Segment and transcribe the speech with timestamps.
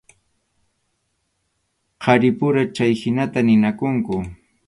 [2.05, 4.15] Qharipura chayhinata ninakunku.